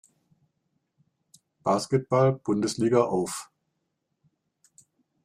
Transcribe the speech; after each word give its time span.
Basketball-Bundesliga 1.63 3.03
auf. 3.05 3.51